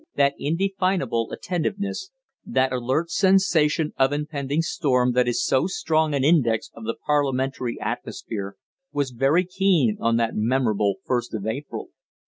[0.15, 2.09] That indefinable attentiveness,
[2.43, 5.11] that alert sensation of impending storm.
[5.11, 8.55] that is so strong an index of the parliamentary atmosphere
[8.91, 11.89] was very keen on that memorable first of April.